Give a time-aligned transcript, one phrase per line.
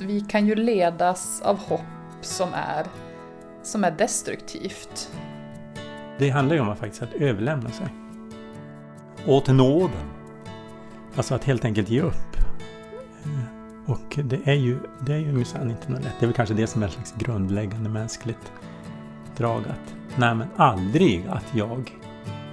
[0.00, 1.80] att vi kan ju ledas av hopp
[2.20, 2.86] som är,
[3.62, 5.10] som är destruktivt.
[6.18, 7.86] Det handlar ju om att faktiskt att överlämna sig.
[9.26, 10.10] Åt nåden.
[11.16, 12.36] Alltså att helt enkelt ge upp.
[13.24, 16.14] Eh, och det är ju, det är ju minsann inte något lätt.
[16.18, 18.52] Det är väl kanske det som är ett slags grundläggande mänskligt
[19.36, 19.60] drag.
[19.60, 21.98] Att, nej men aldrig att jag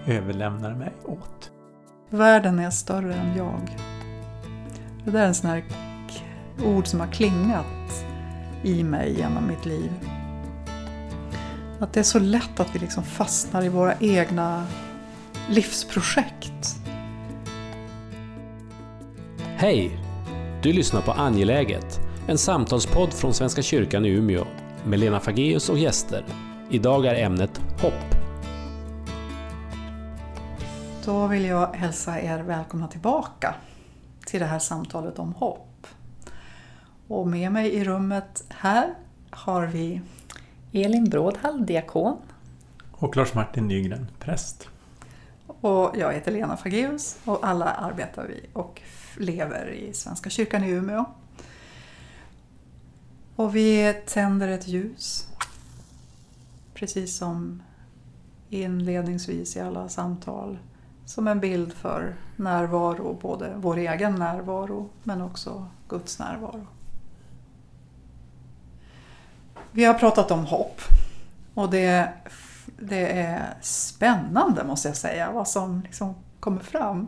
[0.06, 1.52] överlämnar mig åt.
[2.10, 3.78] Världen är större än jag.
[5.06, 5.64] Det där är en sån här
[6.64, 8.06] ord som har klingat
[8.64, 9.92] i mig genom mitt liv.
[11.80, 14.66] Att det är så lätt att vi liksom fastnar i våra egna
[15.50, 16.76] livsprojekt.
[19.56, 20.00] Hej!
[20.64, 24.46] Du lyssnar på Angeläget, en samtalspodd från Svenska kyrkan i Umeå
[24.86, 26.26] med Lena Fageus och gäster.
[26.70, 28.18] Idag är ämnet hopp.
[31.06, 33.56] Då vill jag hälsa er välkomna tillbaka
[34.26, 35.77] till det här samtalet om hopp.
[37.08, 38.94] Och med mig i rummet här
[39.30, 40.02] har vi
[40.72, 42.18] Elin Brådhall, diakon.
[42.92, 44.68] Och Lars-Martin Nygren, präst.
[45.48, 48.82] Och jag heter Lena Fageus och alla arbetar vi och
[49.18, 51.06] lever i Svenska kyrkan i Umeå.
[53.36, 55.28] Och vi tänder ett ljus.
[56.74, 57.64] Precis som
[58.50, 60.60] inledningsvis i alla samtal.
[61.06, 66.68] Som en bild för närvaro, både vår egen närvaro men också Guds närvaro.
[69.72, 70.82] Vi har pratat om hopp
[71.54, 72.10] och det,
[72.80, 77.08] det är spännande måste jag säga vad som liksom kommer fram.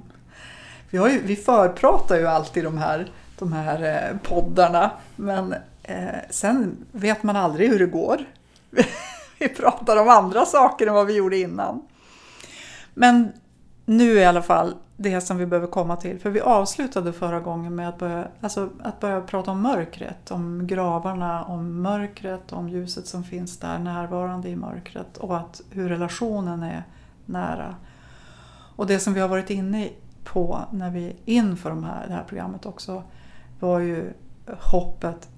[0.89, 6.19] Vi, har ju, vi förpratar ju alltid de här, de här eh, poddarna men eh,
[6.29, 8.25] sen vet man aldrig hur det går.
[9.39, 11.87] vi pratar om andra saker än vad vi gjorde innan.
[12.93, 13.31] Men
[13.85, 16.19] nu i alla fall det som vi behöver komma till.
[16.19, 20.67] För vi avslutade förra gången med att börja, alltså att börja prata om mörkret, om
[20.67, 26.63] gravarna, om mörkret, om ljuset som finns där närvarande i mörkret och att hur relationen
[26.63, 26.83] är
[27.25, 27.75] nära.
[28.75, 29.89] Och det som vi har varit inne
[30.23, 33.03] på när vi inför de här, det här programmet också
[33.59, 34.13] var ju
[34.47, 35.29] hoppet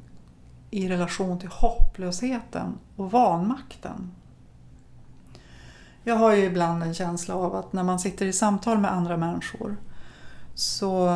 [0.72, 4.12] i relation till hopplösheten och vanmakten
[6.04, 9.18] jag har ju ibland en känsla av att när man sitter i samtal med andra
[9.18, 9.78] människor,
[10.56, 11.10] så,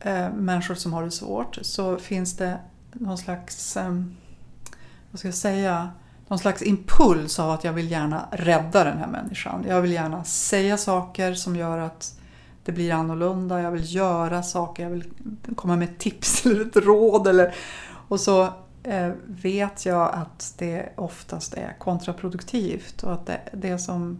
[0.00, 2.58] eh, människor som har det svårt, så finns det
[2.92, 4.02] någon slags, eh,
[5.10, 5.90] vad ska jag säga,
[6.28, 9.64] någon slags impuls av att jag vill gärna rädda den här människan.
[9.68, 12.18] Jag vill gärna säga saker som gör att
[12.64, 15.04] det blir annorlunda, jag vill göra saker, jag vill
[15.56, 17.26] komma med tips eller ett råd.
[17.26, 17.54] Eller,
[18.08, 18.52] och så
[18.88, 24.18] Eh, vet jag att det oftast är kontraproduktivt och att det, det, som,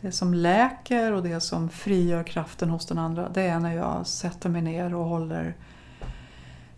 [0.00, 4.06] det som läker och det som frigör kraften hos den andra det är när jag
[4.06, 5.56] sätter mig ner och håller,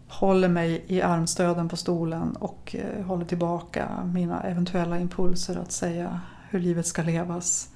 [0.09, 6.21] håller mig i armstöden på stolen och eh, håller tillbaka mina eventuella impulser att säga
[6.51, 7.69] hur livet ska levas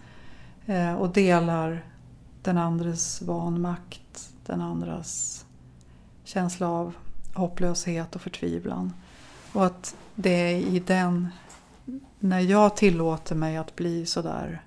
[0.66, 1.84] eh, och delar
[2.42, 5.44] den andres vanmakt, den andras
[6.24, 6.94] känsla av
[7.34, 8.92] hopplöshet och förtvivlan.
[9.52, 11.28] Och att det är i den,
[12.18, 14.62] när jag tillåter mig att bli sådär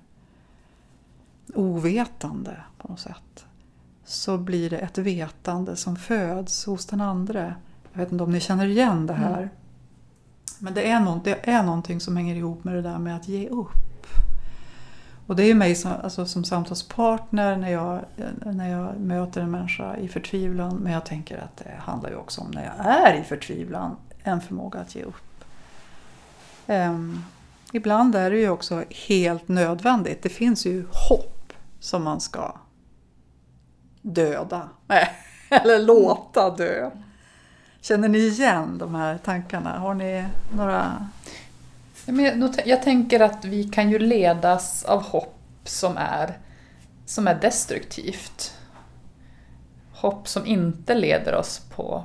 [1.54, 3.46] ovetande på något sätt,
[4.04, 7.54] så blir det ett vetande som föds hos den andra.
[7.92, 9.38] Jag vet inte om ni känner igen det här.
[9.38, 9.48] Mm.
[10.58, 13.28] Men det är, något, det är någonting som hänger ihop med det där med att
[13.28, 14.06] ge upp.
[15.26, 18.00] Och det är mig som, alltså, som samtalspartner när jag,
[18.44, 20.76] när jag möter en människa i förtvivlan.
[20.76, 24.40] Men jag tänker att det handlar ju också om när jag är i förtvivlan en
[24.40, 25.44] förmåga att ge upp.
[26.66, 27.24] Um,
[27.72, 30.22] ibland är det ju också helt nödvändigt.
[30.22, 32.56] Det finns ju hopp som man ska
[34.02, 34.68] döda.
[35.48, 36.90] Eller låta dö.
[37.80, 39.78] Känner ni igen de här tankarna?
[39.78, 40.24] Har ni
[40.56, 41.08] några?
[42.64, 46.38] Jag tänker att vi kan ju ledas av hopp som är,
[47.06, 48.54] som är destruktivt.
[49.92, 52.04] Hopp som inte leder oss på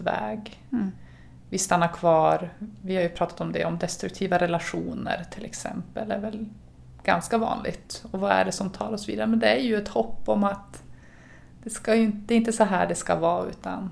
[0.00, 0.62] väg.
[0.72, 0.90] Mm.
[1.50, 2.50] Vi stannar kvar,
[2.82, 6.46] vi har ju pratat om det, om destruktiva relationer till exempel, är väl
[7.02, 8.04] ganska vanligt.
[8.10, 9.26] Och vad är det som tar oss vidare?
[9.26, 10.82] Men det är ju ett hopp om att
[11.62, 13.90] det, ska ju, det är inte så här det ska vara utan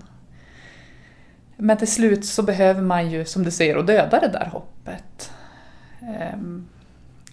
[1.61, 5.33] men till slut så behöver man ju, som du säger, att döda det där hoppet.
[6.01, 6.69] Ehm,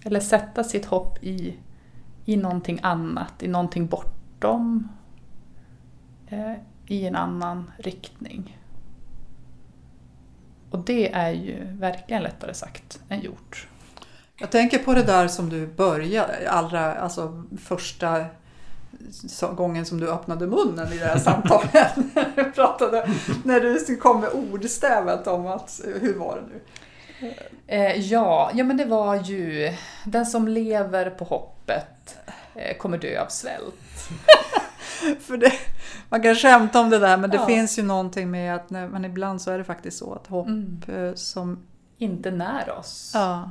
[0.04, 1.56] eller sätta sitt hopp i,
[2.24, 4.88] i någonting annat, i någonting bortom,
[6.26, 6.52] eh,
[6.86, 8.58] i en annan riktning.
[10.70, 13.68] Och det är ju verkligen lättare sagt än gjort.
[14.38, 18.26] Jag tänker på det där som du började, allra, alltså första
[19.56, 21.94] gången som du öppnade munnen i det här samtalet.
[22.54, 23.08] pratade,
[23.44, 26.60] när du kom med ordstävet om att, hur var det nu?
[27.66, 29.72] Eh, ja, ja, men det var ju
[30.04, 32.18] den som lever på hoppet
[32.54, 34.08] eh, kommer dö av svält.
[35.20, 35.52] För det,
[36.08, 37.46] man kan skämta om det där men det Ja.
[37.46, 40.46] finns ju någonting med att när, men ibland så är det faktiskt så att hopp
[40.46, 40.80] Mm.
[40.88, 41.58] eh, som
[41.98, 43.10] Inte när oss.
[43.14, 43.50] ja,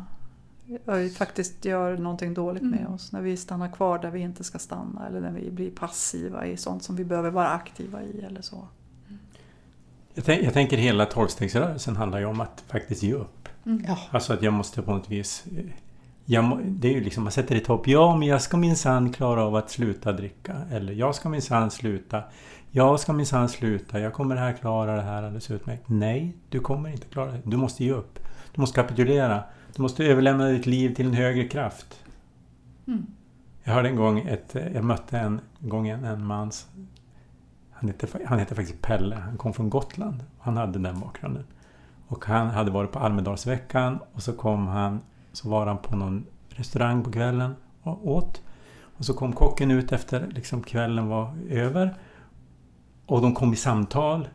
[0.88, 2.94] eh, faktiskt gör någonting dåligt med Mm.
[2.94, 3.12] oss.
[3.12, 6.58] När vi stannar kvar där vi inte ska stanna eller när vi blir passiva i
[6.58, 8.68] sånt som vi behöver vara aktiva i eller så.
[10.14, 13.50] Jag, tänk, jag tänker hela tolvstegsrörelsen handlar ju om att faktiskt ge upp.
[13.64, 13.98] Ja.
[14.12, 15.44] Alltså att jag måste på något vis...
[16.26, 17.88] Jag, det är ju liksom, man sätter ett hopp.
[17.88, 20.56] Ja, men jag ska minsann klara av att sluta dricka.
[20.72, 22.24] Eller jag ska minsann sluta.
[22.72, 24.00] Jag ska minsann sluta.
[24.00, 25.84] Jag kommer här klara det här alldeles utmärkt.
[25.86, 27.42] Nej, du kommer inte klara det.
[27.44, 28.20] Du måste ge upp.
[28.54, 29.44] Du måste kapitulera.
[29.76, 32.04] Du måste överlämna ditt liv till en högre kraft.
[32.88, 33.06] Mm.
[33.64, 34.56] Jag hörde en gång ett...
[34.74, 36.68] Jag mötte en gång en, en mans...
[37.72, 39.16] Han hette, han hette faktiskt Pelle.
[39.16, 40.24] Han kom från Gotland.
[40.40, 41.44] Han hade den bakgrunden.
[42.08, 45.00] Och han hade varit på Almedalsveckan och så kom han...
[45.36, 48.42] Så var han på någon restaurang på kvällen och åt.
[48.98, 51.96] Och så kom kocken ut efter liksom kvällen var över.
[53.06, 54.28] Och de kom i samtal.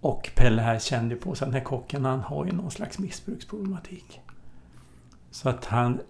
[0.00, 2.98] Och Pelle här kände på sig att den här kocken han har ju någon slags
[2.98, 4.20] missbruksproblematik.
[5.30, 6.00] Så att han...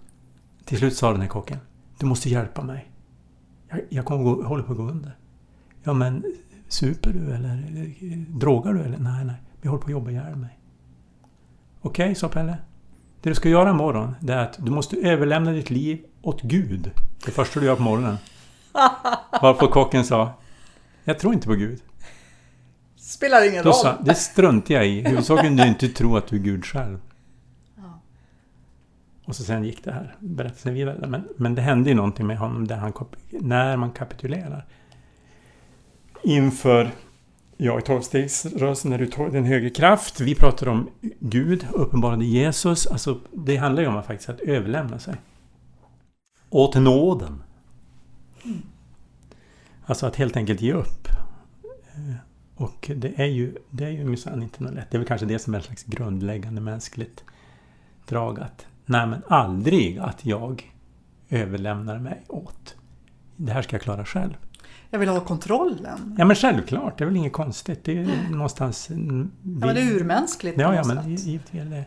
[0.64, 1.58] Till slut sa den här kocken.
[1.98, 2.90] Du måste hjälpa mig.
[3.68, 5.16] Jag, jag kommer gå, håller på att gå under.
[5.82, 6.24] Ja men
[6.68, 7.54] super du eller
[8.00, 8.98] eh, drogar du eller?
[8.98, 9.42] Nej, nej.
[9.60, 10.58] Vi håller på att jobba ihjäl mig.
[11.80, 12.58] Okej, sa Pelle.
[13.22, 16.90] Det du ska göra imorgon, det är att du måste överlämna ditt liv åt Gud.
[17.24, 18.16] Det första du gör på morgonen.
[19.42, 20.32] Varpå kocken sa
[21.04, 21.80] Jag tror inte på Gud.
[22.96, 23.74] Spelar ingen roll.
[23.74, 25.00] sa det struntar jag i.
[25.00, 26.98] Huvudsaken du inte tror att du är Gud själv.
[27.76, 28.00] Ja.
[29.24, 31.06] Och så sen gick det här berättelsen vidare.
[31.06, 32.92] Men, men det hände ju någonting med honom där han,
[33.30, 34.66] när man kapitulerar.
[36.22, 36.90] Inför,
[37.62, 40.20] ja i tolvstegsrörelsen, är du den högre kraft.
[40.20, 40.90] Vi pratar om
[41.20, 42.86] Gud, uppenbarade Jesus.
[42.86, 45.14] Alltså det handlar ju om att faktiskt att överlämna sig.
[46.50, 47.42] Åt nåden.
[49.86, 51.08] Alltså att helt enkelt ge upp.
[51.94, 52.14] Eh,
[52.54, 54.90] och det är ju, det är ju minsann inte något lätt.
[54.90, 57.24] Det är väl kanske det som är ett slags grundläggande mänskligt
[58.08, 60.72] drag att nej men aldrig att jag
[61.28, 62.76] överlämnar mig åt.
[63.36, 64.34] Det här ska jag klara själv.
[64.90, 66.14] Jag vill ha kontrollen.
[66.18, 67.84] Ja men självklart, det är väl inget konstigt.
[67.84, 68.90] Det är ju någonstans...
[68.90, 71.26] mm, Ja, men det är urmänskligt på Ja, ja något men sätt.
[71.26, 71.60] givetvis.
[71.60, 71.84] är det-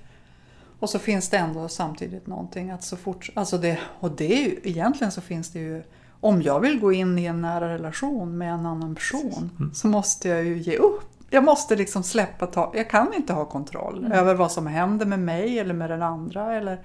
[0.80, 4.44] Och så finns det ändå samtidigt någonting att så fort, alltså det, och det är
[4.50, 5.84] ju, egentligen så finns det ju,
[6.20, 9.74] om jag vill gå in i en nära relation med en annan person Mm.
[9.74, 11.10] så måste jag ju ge upp.
[11.30, 14.12] Jag måste liksom släppa ta, jag kan inte ha kontroll Mm.
[14.12, 16.56] över vad som händer med mig eller med den andra.
[16.56, 16.80] Eller,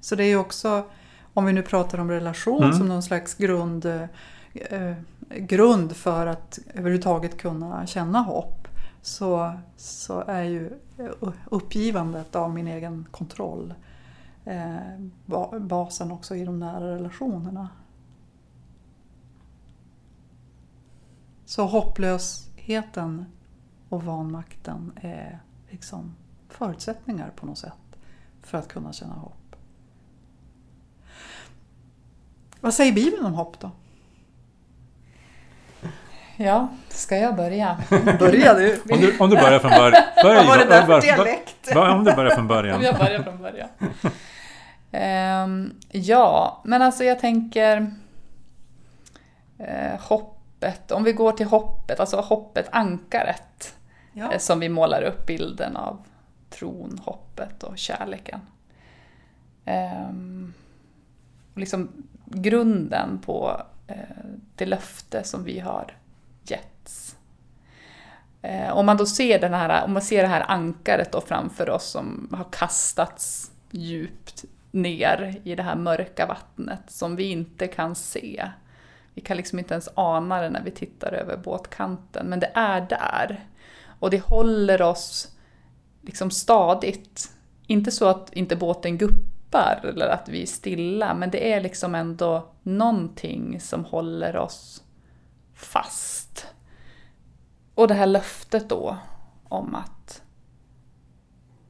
[0.00, 0.82] så det är ju också,
[1.34, 2.76] om vi nu pratar om relation Mm.
[2.76, 4.92] som någon slags grund, eh,
[5.28, 8.68] grund för att överhuvudtaget kunna känna hopp
[9.02, 10.78] så, så är ju
[11.50, 13.74] uppgivandet av min egen kontroll
[14.44, 17.68] eh, basen också i de nära relationerna.
[21.44, 23.24] Så hopplösheten
[23.88, 26.14] och vanmakten är liksom
[26.48, 27.98] förutsättningar på något sätt
[28.42, 29.56] för att kunna känna hopp.
[32.60, 33.70] Vad säger Bibeln om hopp då?
[36.36, 37.78] Ja, ska jag börja?
[38.18, 38.80] Börja du!
[38.90, 40.02] Om du, om du börjar från början.
[40.22, 41.76] Börja, Vad var det där för dialekt?
[41.76, 42.76] Om du börjar från början.
[42.76, 43.68] Om jag börjar från början.
[44.92, 47.90] Ehm, ja, men alltså jag tänker
[49.58, 53.74] eh, hoppet, om vi går till hoppet, alltså hoppet, ankaret,
[54.12, 54.32] Ja.
[54.32, 55.98] eh, som vi målar upp bilden av
[56.50, 58.40] tron, hoppet och kärleken.
[59.64, 60.54] Ehm,
[61.54, 61.88] liksom
[62.24, 63.96] grunden på eh,
[64.56, 65.84] det löfte som vi har
[66.44, 67.16] Jets.
[68.42, 71.70] Eh, om man då ser, den här, om man ser det här ankaret då framför
[71.70, 77.94] oss som har kastats djupt ner i det här mörka vattnet som vi inte kan
[77.94, 78.48] se.
[79.14, 82.80] Vi kan liksom inte ens ana det när vi tittar över båtkanten, men det är
[82.80, 83.44] där.
[83.98, 85.28] Och det håller oss
[86.00, 87.30] liksom stadigt.
[87.66, 91.94] Inte så att inte båten guppar eller att vi är stilla, men det är liksom
[91.94, 94.83] ändå någonting som håller oss
[95.54, 96.46] fast.
[97.74, 98.96] Och det här löftet då
[99.48, 100.22] om att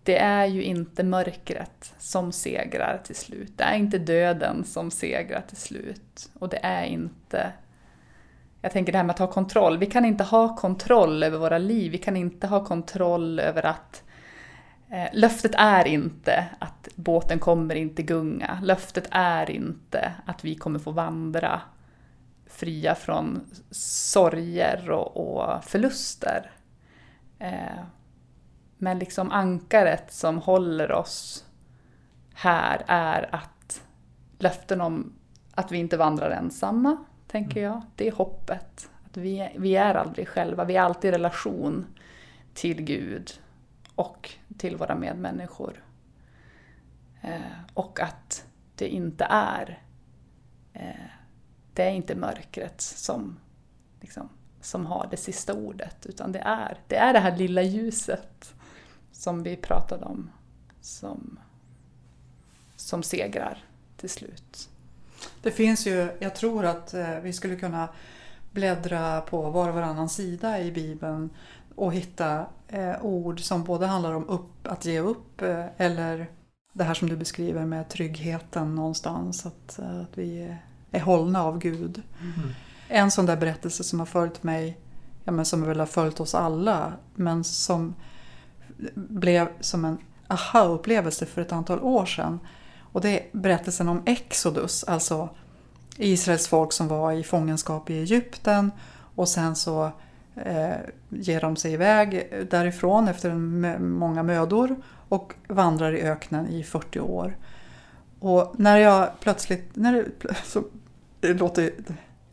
[0.02, 3.52] det är ju inte mörkret som segrar till slut.
[3.56, 6.30] Det är inte döden som segrar till slut.
[6.34, 7.52] Och det är inte...
[8.60, 9.78] Jag tänker det här med att ha kontroll.
[9.78, 11.92] Vi kan inte ha kontroll över våra liv.
[11.92, 14.02] Vi kan inte ha kontroll över att...
[14.90, 18.58] Eh, löftet är inte att båten kommer inte gunga.
[18.62, 21.60] Löftet är inte att vi kommer få vandra
[22.54, 26.50] fria från sorger och, och förluster.
[27.38, 27.84] Eh,
[28.78, 31.44] men liksom ankaret som håller oss
[32.34, 33.82] här är att
[34.38, 35.12] löften om
[35.54, 37.82] att vi inte vandrar ensamma, tänker jag.
[37.96, 38.90] Det är hoppet.
[39.06, 41.86] Att vi, vi är aldrig själva, vi är alltid i relation
[42.54, 43.30] till Gud
[43.94, 45.84] och till våra medmänniskor.
[47.22, 47.40] Eh,
[47.74, 49.82] och att det inte är
[50.72, 51.10] eh,
[51.74, 53.36] det är inte mörkret som,
[54.00, 54.28] liksom,
[54.60, 58.54] som har det sista ordet, utan det är, det är det här lilla ljuset
[59.12, 60.30] som vi pratade om,
[60.80, 61.38] som,
[62.76, 63.64] som segrar
[63.96, 64.68] till slut.
[65.42, 67.88] Det finns ju, jag tror att eh, vi skulle kunna
[68.52, 71.30] bläddra på var och varannan sida i Bibeln
[71.74, 76.30] och hitta eh, ord som både handlar om upp, att ge upp eh, eller
[76.72, 80.56] det här som du beskriver med tryggheten någonstans, att, eh, att vi
[80.94, 82.02] är hållna av Gud.
[82.20, 82.48] Mm.
[82.88, 84.78] En sån där berättelse som har följt mig,
[85.24, 87.94] ja, men som väl har följt oss alla, men som
[88.94, 89.98] blev som en
[90.28, 92.40] aha-upplevelse för ett antal år sedan.
[92.80, 95.28] Och det är berättelsen om Exodus, alltså
[95.96, 98.70] Israels folk som var i fångenskap i Egypten
[99.14, 99.90] och sen så
[100.34, 100.76] eh,
[101.08, 103.34] ger de sig iväg därifrån efter
[103.78, 104.76] många mödor
[105.08, 107.36] och vandrar i öknen i 40 år.
[108.18, 110.64] Och när jag plötsligt, när det, så,
[111.28, 111.72] det låter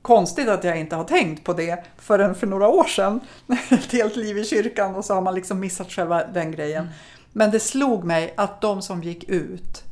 [0.02, 3.20] konstigt att jag inte har tänkt på det förrän för några år sedan.
[3.70, 6.84] Ett helt liv i kyrkan och så har man liksom missat själva den grejen.
[6.84, 6.94] Mm.
[7.34, 9.84] Men det slog mig att de som gick ut,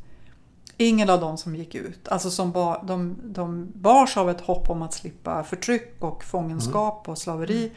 [0.76, 4.70] ingen av dem som gick ut, alltså som bar, de, de bars av ett hopp
[4.70, 7.72] om att slippa förtryck och fångenskap och slaveri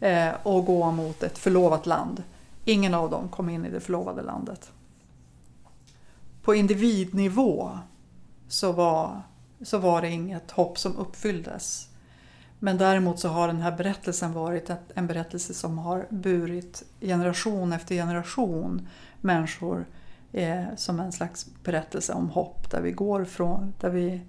[0.00, 2.22] eh, och gå mot ett förlovat land.
[2.64, 4.72] Ingen av dem kom in i det förlovade landet.
[6.42, 7.78] På individnivå
[8.48, 9.22] så var,
[9.62, 11.88] så var det inget hopp som uppfylldes.
[12.58, 17.94] Men däremot så har den här berättelsen varit en berättelse som har burit generation efter
[17.94, 18.88] generation
[19.20, 19.86] människor
[20.32, 24.20] eh, som en slags berättelse om hopp där vi går från, där vi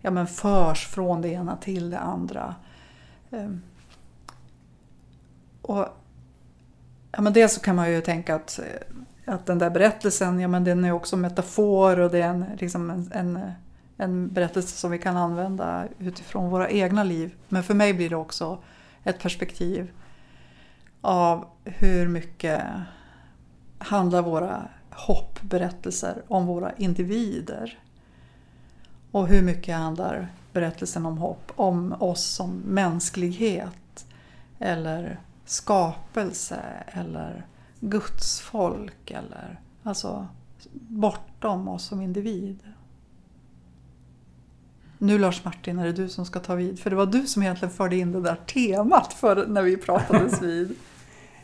[0.00, 2.54] ja, men förs från det ena till det andra.
[3.30, 3.50] Eh,
[5.62, 5.88] och
[7.12, 8.60] Ja, men dels så kan man ju tänka att,
[9.24, 12.90] att den där berättelsen, ja men den är också metafor och det är en, liksom
[12.90, 13.52] en, en,
[13.98, 17.34] en berättelse som vi kan använda utifrån våra egna liv.
[17.48, 18.58] Men för mig blir det också
[19.04, 19.90] ett perspektiv
[21.00, 22.62] av hur mycket
[23.78, 27.78] handlar våra hoppberättelser om våra individer.
[29.10, 34.06] Och hur mycket handlar berättelsen om hopp om oss som mänsklighet
[34.58, 37.46] eller skapelse eller
[37.80, 40.28] gudsfolk eller alltså
[40.72, 42.58] bortom oss som individ.
[44.98, 47.42] Nu Lars Martin är det du som ska ta vid, för det var du som
[47.42, 50.74] egentligen förde in det där temat för när vi pratades vid.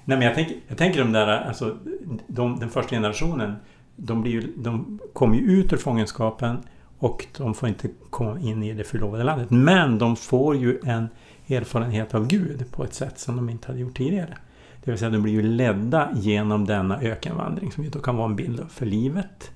[0.04, 1.78] Nej, men jag, tänker, jag tänker de där, alltså
[2.26, 3.56] de, den första generationen,
[3.96, 6.56] de, blir ju, de kommer ju ut ur fångenskapen
[6.98, 9.50] och de får inte komma in i det förlovade landet.
[9.50, 11.08] Men de får ju en
[11.48, 14.36] erfarenhet av Gud på ett sätt som de inte hade gjort tidigare.
[14.84, 18.26] Det vill säga de blir ju ledda genom denna ökenvandring som ju då kan vara
[18.26, 19.50] en bild för livet.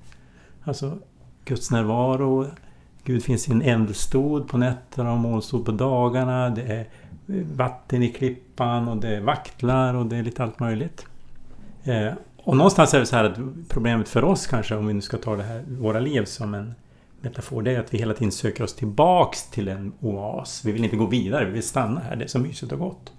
[0.63, 0.97] Alltså
[1.45, 2.47] Guds närvaro.
[3.03, 6.49] Gud finns i en eldstod på nätterna och molnstod på dagarna.
[6.49, 6.87] Det är
[7.53, 11.05] vatten i klippan och det är vaktlar och det är lite allt möjligt.
[11.83, 13.39] Eh, och någonstans är det så här att
[13.69, 16.75] problemet för oss kanske, om vi nu ska ta det här, våra liv som en
[17.21, 20.65] metafor, det är att vi hela tiden söker oss tillbaks till en oas.
[20.65, 22.15] Vi vill inte gå vidare, vi vill stanna här.
[22.15, 23.13] Det är så mysigt och gott.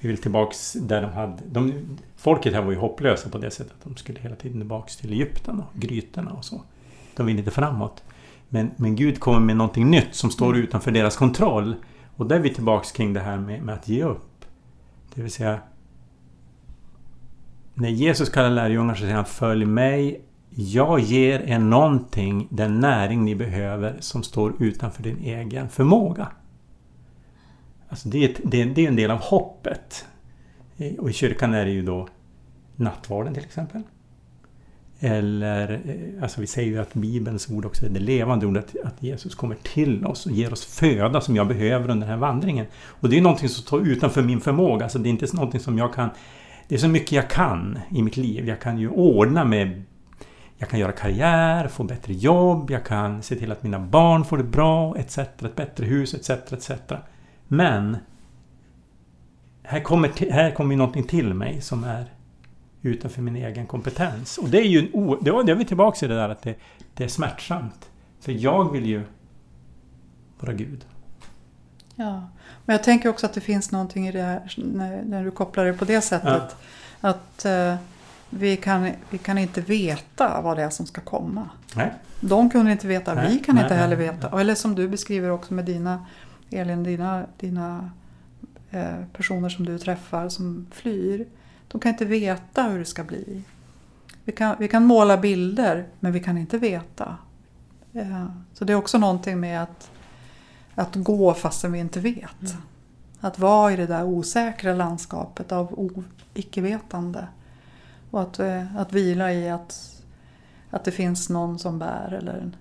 [0.00, 1.42] Vi vill tillbaks där de hade...
[1.46, 1.72] De,
[2.16, 5.12] folket här var ju hopplösa på det sättet att de skulle hela tiden tillbaks till
[5.12, 6.62] Egypten och grytorna och så.
[7.16, 8.02] De vill inte framåt.
[8.48, 10.62] Men, men Gud kommer med någonting nytt som står mm.
[10.62, 11.74] utanför deras kontroll.
[12.16, 14.44] Och där är vi tillbaks kring det här med, med att ge upp.
[15.14, 15.60] Det vill säga...
[17.74, 20.26] När Jesus kallar lärjungar så säger han Följ mig
[20.58, 26.28] jag ger er någonting, den näring ni behöver, som står utanför din egen förmåga.
[27.88, 30.06] Alltså det, är ett, det, det är en del av hoppet.
[30.98, 32.08] Och i kyrkan är det ju då
[32.76, 33.82] nattvarden till exempel.
[35.00, 39.02] Eller, eh, alltså vi säger ju att Bibelns ord också är det levande ordet, att
[39.02, 42.66] Jesus kommer till oss och ger oss föda som jag behöver under den här vandringen.
[42.86, 45.78] Och det är någonting som står utanför min förmåga, alltså det är inte någonting som
[45.78, 46.10] jag kan...
[46.68, 48.48] Det är så mycket jag kan i mitt liv.
[48.48, 49.82] Jag kan ju ordna med
[50.58, 54.36] jag kan göra karriär, få bättre jobb, jag kan se till att mina barn får
[54.36, 55.18] det bra, etc.
[55.18, 56.30] Ett bättre hus, etc.
[56.52, 56.70] etc.
[57.48, 57.96] Men
[59.62, 62.04] här kommer, här kommer ju någonting till mig som är
[62.82, 64.38] utanför min egen kompetens.
[64.38, 66.54] Och det är ju en o, det är vi tillbaka till det där att det,
[66.94, 67.90] det är smärtsamt.
[68.20, 69.02] För jag vill ju
[70.40, 70.84] vara Gud.
[71.96, 72.28] Ja,
[72.64, 74.54] men jag tänker också att det finns någonting i det här
[75.04, 76.56] när, du kopplar det på det sättet.
[77.00, 77.08] Ja.
[77.08, 77.74] Att eh,
[78.30, 81.48] vi, kan, vi kan inte veta vad det är som ska komma.
[81.74, 81.92] Nej.
[82.20, 84.40] De kunde inte veta, Nej, vi kan nej, inte heller veta.
[84.40, 86.06] Eller som du beskriver också med dina,
[86.50, 87.90] Elin, dina, dina
[88.70, 91.26] eh, personer som du träffar som flyr.
[91.68, 93.42] De kan inte veta hur det ska bli.
[94.24, 97.16] Vi kan, vi kan måla bilder men vi kan inte veta.
[97.92, 99.90] Eh, så det är också någonting med att,
[100.74, 102.40] att gå fastän vi inte vet.
[102.40, 102.62] Mm.
[103.20, 105.94] Att vara i det där osäkra landskapet av
[106.34, 107.28] icke-vetande.
[108.10, 110.02] Och att, eh, att vila i att,
[110.70, 112.52] att det finns någon som bär eller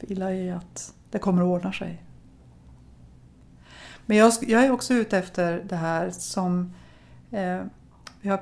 [0.00, 2.02] vila i att det kommer att ordna sig.
[4.06, 6.72] Men jag, jag är också ute efter det här som
[7.30, 7.60] eh,
[8.28, 8.40] har,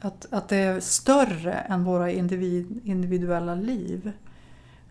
[0.00, 4.12] att, att det är större än våra individ, individuella liv.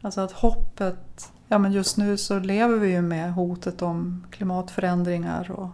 [0.01, 5.51] Alltså att hoppet, ja men just nu så lever vi ju med hotet om klimatförändringar
[5.51, 5.69] och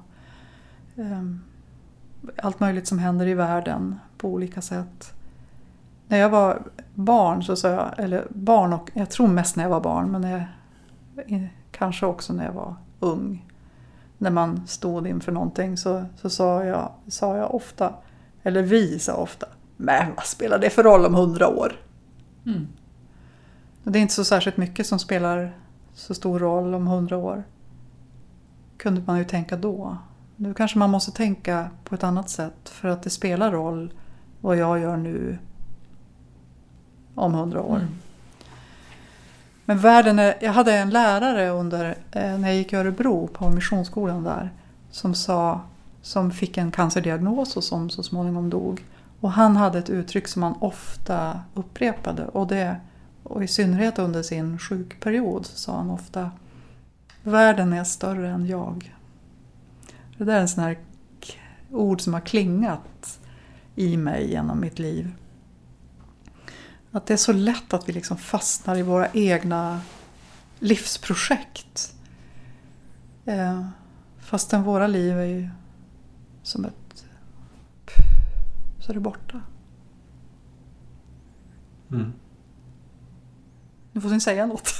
[0.96, 1.24] eh,
[2.38, 5.14] allt möjligt som händer i världen på olika sätt.
[6.08, 6.62] När jag var
[6.94, 10.24] barn så sa jag, eller barn och, jag tror mest när jag var barn men
[10.24, 10.44] jag,
[11.72, 13.46] kanske också när jag var ung.
[14.18, 17.94] När man stod inför någonting så, så sa, jag, sa jag ofta,
[18.48, 21.76] eller vi sa ofta, men vad spelar det för roll om hundra år?
[22.46, 22.68] Mm.
[23.84, 25.58] Det är inte så särskilt mycket som spelar
[25.94, 27.44] så stor roll om hundra år.
[28.78, 29.98] Kunde man ju tänka då.
[30.36, 33.94] Nu kanske man måste tänka på ett annat sätt för att det spelar roll
[34.42, 35.38] vad jag gör nu
[37.16, 37.76] om hundra år.
[37.76, 37.96] Mm.
[39.66, 43.50] Men världen är, jag hade en lärare under, eh, när jag gick i Örebro på
[43.50, 44.52] missionsskolan där
[44.92, 45.62] som sa,
[46.02, 48.86] som fick en cancerdiagnos och som så småningom dog.
[49.20, 52.80] Och han hade ett uttryck som han ofta upprepade och, det,
[53.24, 56.32] och i synnerhet under sin sjukperiod sa han ofta
[57.24, 58.96] Världen är större än jag.
[60.18, 60.78] Det där är en sån här
[61.72, 63.20] ord som har klingat
[63.76, 65.12] i mig genom mitt liv.
[66.92, 69.82] Att det är så lätt att vi liksom fastnar i våra egna
[70.60, 71.96] livsprojekt.
[73.26, 73.68] Eh,
[74.20, 75.50] fastän våra liv är ju
[76.48, 77.06] som ett...
[78.80, 79.42] Så är det borta.
[81.92, 82.14] Mm.
[83.92, 84.70] Nu får ni säga något.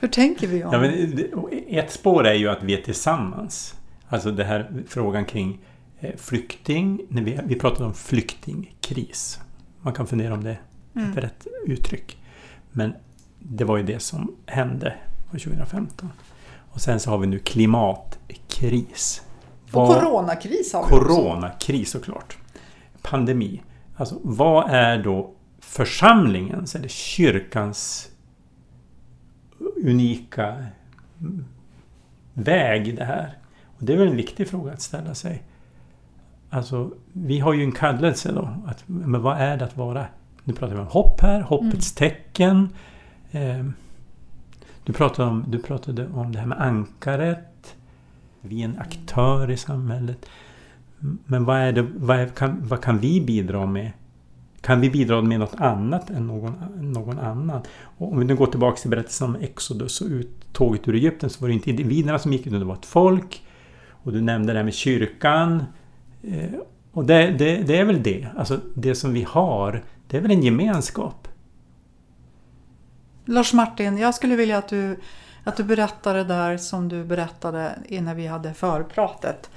[0.00, 3.74] Hur tänker vi om Ja, det- ett spår är ju att vi är tillsammans.
[4.08, 5.58] Alltså det här frågan kring
[5.98, 7.00] eh, flykting.
[7.08, 9.40] När vi, vi pratade om flyktingkris.
[9.80, 10.60] Man kan fundera om det är
[10.96, 11.14] Mm.
[11.14, 12.18] rätt uttryck.
[12.72, 12.94] Men
[13.38, 14.96] det var ju det som hände
[15.34, 16.10] år 2015.
[16.76, 19.22] Och sen så har vi nu klimatkris.
[19.72, 20.98] Och Vad- coronakris har vi också.
[20.98, 22.36] Coronakris såklart.
[23.02, 23.62] Pandemi.
[23.96, 28.08] Alltså vad är då församlingens eller kyrkans
[29.84, 30.64] unika
[32.34, 33.38] väg i det här?
[33.78, 35.42] Och det är väl en viktig fråga att ställa sig.
[36.50, 38.48] Alltså, vi har ju en kallelse då.
[38.66, 40.06] Att, men vad är det att vara?
[40.44, 42.68] Nu pratar vi om hopp här, hoppets tecken.
[43.30, 43.64] Eh,
[44.86, 47.76] du, pratade om, du pratade om det här med ankaret.
[48.40, 50.26] Vi är en aktör i samhället.
[51.24, 53.92] Men vad, är det, vad, är, kan, vad kan vi bidra med?
[54.60, 56.54] Kan vi bidra med något annat än någon,
[56.92, 57.60] någon annan?
[57.98, 61.40] Och om vi nu går tillbaka till berättelsen om Exodus och uttåget ur Egypten så
[61.40, 63.42] var det inte individerna som gick utan det var ett folk.
[63.90, 65.64] Och du nämnde det här med kyrkan.
[66.22, 66.50] Eh,
[66.92, 68.28] och det, det, det är väl det.
[68.36, 71.28] Alltså det som vi har, det är väl en gemenskap.
[73.26, 75.00] Lars Martin, jag skulle vilja att du,
[75.44, 79.50] att du berättar det där som du berättade innan vi hade förpratet.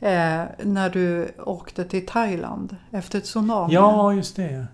[0.00, 3.74] Eh, när du åkte till Thailand efter tsunami.
[3.74, 4.66] Ja, just det.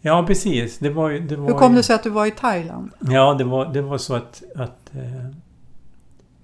[0.00, 0.78] Ja, precis.
[0.78, 1.10] Det var.
[1.10, 1.76] Det var Hur kom ju...
[1.76, 2.90] det sig att du var i Thailand?
[3.00, 5.26] Ja, det var, det var så att, att eh,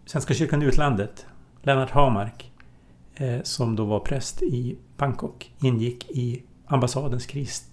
[0.06, 1.26] Svenska kyrkan i utlandet,
[1.62, 2.52] Lennart Hamark,
[3.14, 7.64] eh, som då var präst i Bangkok, ingick i ambassadens kris,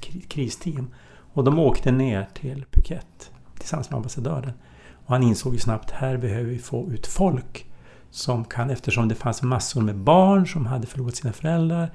[0.00, 0.94] kri- kristeam.
[1.38, 4.52] Och de åkte ner till Phuket tillsammans med ambassadören.
[4.92, 7.66] Och han insåg ju snabbt, här behöver vi få ut folk
[8.10, 11.90] som kan, eftersom det fanns massor med barn som hade förlorat sina föräldrar.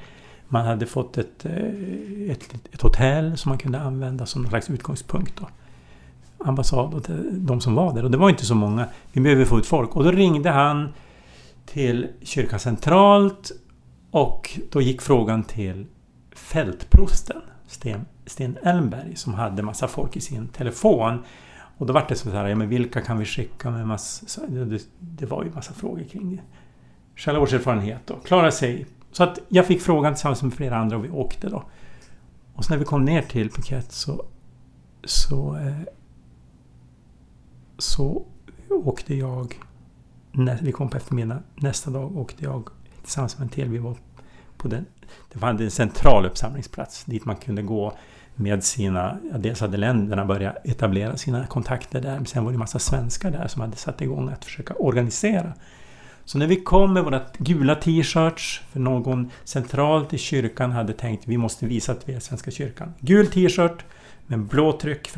[0.48, 4.70] Man hade fått ett, eh, ett, ett hotell som man kunde använda som någon slags
[4.70, 5.34] utgångspunkt.
[5.40, 5.48] Då
[6.38, 8.04] ambassad och de som var där.
[8.04, 8.88] Och det var inte så många.
[9.12, 9.96] Vi behöver få ut folk.
[9.96, 10.94] Och då ringde han
[11.66, 13.52] till kyrkan centralt
[14.12, 15.86] och då gick frågan till
[16.36, 21.24] fältprosten Sten, Sten Elmberg som hade massa folk i sin telefon.
[21.78, 24.42] Och då var det så här, ja men vilka kan vi skicka med massa...
[24.48, 26.42] Det, det var ju massa frågor kring det.
[27.16, 28.86] Själavårdserfarenhet och klara sig.
[29.12, 31.64] Så att jag fick frågan tillsammans med flera andra och vi åkte då.
[32.54, 34.26] Och så när vi kom ner till Phuket så
[35.04, 35.82] så, eh,
[37.78, 38.26] så
[38.70, 39.60] åkte jag
[40.32, 41.44] När vi kom på eftermiddagen.
[41.56, 42.70] Nästa dag åkte jag
[43.02, 43.70] tillsammans med en till.
[43.70, 43.98] Vi var
[44.64, 44.86] på den.
[45.34, 47.94] Det fanns en central uppsamlingsplats dit man kunde gå
[48.36, 49.18] med sina...
[49.38, 52.16] Dels hade länderna börjat etablera sina kontakter där.
[52.16, 55.54] Men sen var det en massa svenskar där som hade satt igång att försöka organisera.
[56.26, 61.28] Så när vi kom med våra gula t-shirts, för någon centralt i kyrkan hade tänkt
[61.28, 62.94] vi måste visa att vi är Svenska kyrkan.
[63.00, 63.86] Gul t-shirt
[64.28, 65.12] med blå tryck,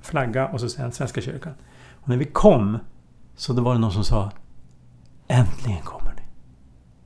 [0.00, 1.52] flagga och så sen Svenska kyrkan.
[1.90, 2.78] Och när vi kom
[3.36, 4.32] så då var det någon som sa
[5.28, 6.22] Äntligen kommer ni!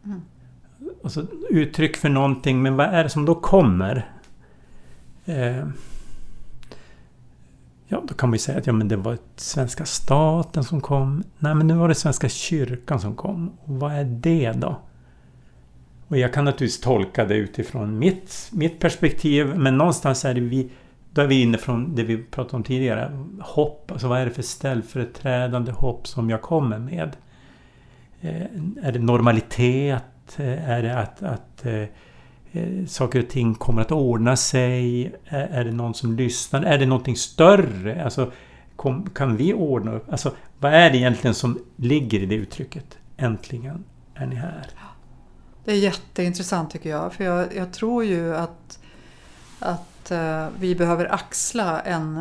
[0.04, 0.22] Mm.
[1.04, 4.10] Alltså uttryck för någonting, men vad är det som då kommer?
[5.24, 5.66] Eh,
[7.88, 11.24] ja, då kan man ju säga att ja, men det var svenska staten som kom.
[11.38, 13.52] Nej, men nu var det Svenska kyrkan som kom.
[13.64, 14.80] Och vad är det då?
[16.08, 20.70] Och jag kan naturligtvis tolka det utifrån mitt, mitt perspektiv, men någonstans är det vi
[21.12, 23.26] då är vi inne från det vi pratade om tidigare.
[23.40, 27.16] Hopp, alltså vad är det för ställföreträdande hopp som jag kommer med?
[28.20, 28.42] Eh,
[28.82, 30.04] är det normalitet?
[30.38, 31.84] Är det att, att eh,
[32.52, 35.12] eh, saker och ting kommer att ordna sig?
[35.26, 36.62] Är, det någon som lyssnar?
[36.62, 38.04] Är det någonting större?
[38.04, 38.32] Alltså,
[38.76, 40.12] kom, kan vi ordna upp?
[40.12, 42.98] Alltså, vad är det egentligen som ligger i det uttrycket?
[43.16, 44.66] Äntligen är ni här.
[45.64, 47.12] Det är jätteintressant tycker jag.
[47.12, 48.78] För jag, jag tror ju att,
[49.58, 52.16] att Eh, vi behöver axla en,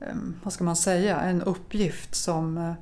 [0.00, 2.72] eh, vad ska man säga, en uppgift som, eh,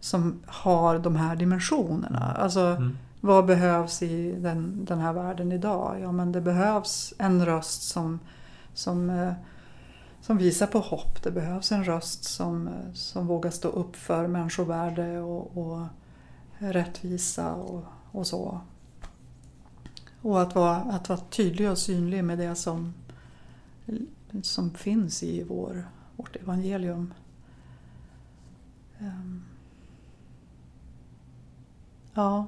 [0.00, 2.36] som har de här dimensionerna.
[2.38, 2.98] Alltså, mm.
[3.26, 6.00] Vad behövs i den, den här världen idag?
[6.00, 8.20] Ja, men det behövs en röst som,
[8.74, 9.32] som, eh,
[10.20, 11.22] som visar på hopp.
[11.22, 15.86] Det behövs en röst som, eh, som vågar stå upp för människovärde och, och
[16.58, 18.60] rättvisa och, och så.
[20.22, 22.94] Och att vara, att vara tydlig och synlig med det som,
[24.42, 27.14] som finns i vår, vårt evangelium.
[28.98, 29.44] Ehm.
[32.14, 32.46] Ja.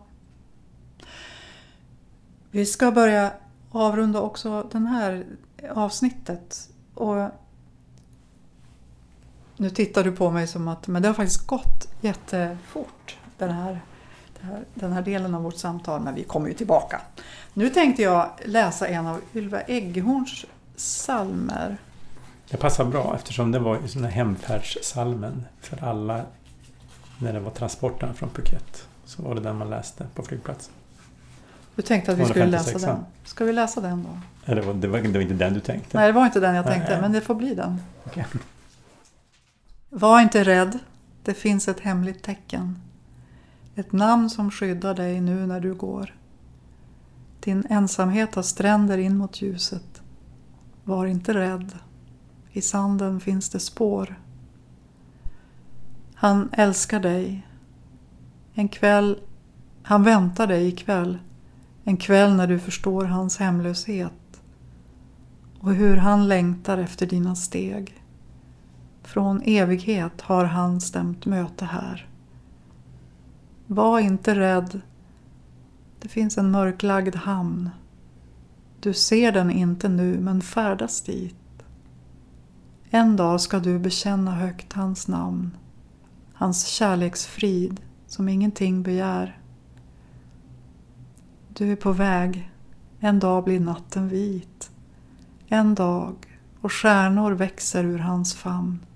[2.50, 3.32] Vi ska börja
[3.70, 5.26] avrunda också det här
[5.70, 6.68] avsnittet.
[6.94, 7.30] Och
[9.56, 13.80] nu tittar du på mig som att men det har faktiskt gått jättefort den här,
[14.40, 17.00] den här, den här delen av vårt samtal, men vi kommer ju tillbaka.
[17.54, 21.76] Nu tänkte jag läsa en av Ylva Eggehorns salmer.
[22.50, 26.24] Det passar bra eftersom det var ju sån här hemfärdssalmen för alla
[27.18, 28.88] när det var transporterna från Phuket.
[29.04, 30.74] Så var det den man läste på flygplatsen.
[31.78, 33.04] Du tänkte att vi skulle läsa den?
[33.24, 34.08] Ska vi läsa den då?
[34.54, 35.98] det, var, det, var, det var inte den du tänkte?
[35.98, 37.00] Nej, det var inte den jag tänkte, Nej.
[37.00, 37.80] men det får bli den.
[38.04, 38.24] Okay.
[39.88, 40.78] Var inte rädd.
[41.22, 42.78] Det finns ett hemligt tecken.
[43.74, 46.14] Ett namn som skyddar dig nu när du går.
[47.40, 50.02] Din ensamhet har stränder in mot ljuset.
[50.84, 51.72] Var inte rädd.
[52.52, 54.20] I sanden finns det spår.
[56.14, 57.46] Han älskar dig.
[58.54, 59.18] En kväll,
[59.82, 61.18] han väntar dig ikväll.
[61.88, 64.42] En kväll när du förstår hans hemlöshet
[65.60, 68.02] och hur han längtar efter dina steg.
[69.02, 72.08] Från evighet har han stämt möte här.
[73.66, 74.80] Var inte rädd.
[76.00, 77.70] Det finns en mörklagd hamn.
[78.80, 81.62] Du ser den inte nu, men färdas dit.
[82.90, 85.56] En dag ska du bekänna högt hans namn,
[86.32, 89.37] hans kärleksfrid som ingenting begär.
[91.58, 92.50] Du är på väg,
[93.00, 94.70] en dag blir natten vit.
[95.46, 96.16] En dag
[96.60, 98.86] och stjärnor växer ur hans famn.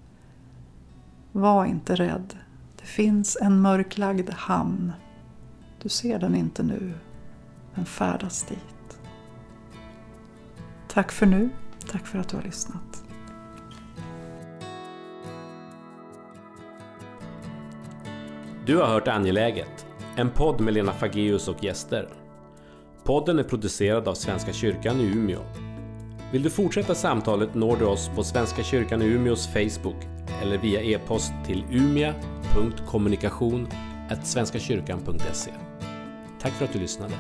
[1.33, 2.39] Var inte rädd,
[2.81, 4.93] det finns en mörklagd hamn.
[5.83, 6.95] Du ser den inte nu,
[7.75, 9.01] men färdas dit.
[10.89, 11.51] Tack för nu.
[11.91, 13.05] Tack för att du har lyssnat.
[18.67, 22.22] Du har hört Angeläget, en podd med Lena Fageus och gäster.
[23.05, 25.41] Podden är producerad av Svenska kyrkan i Umeå.
[26.33, 29.97] Vill du fortsätta samtalet når du oss på Svenska kyrkan i Umeås Facebook
[30.43, 33.69] eller via e-post till umia.kommunikation
[34.27, 35.51] svenskakyrkan.se.
[36.41, 37.15] Tack för att du lyssnade.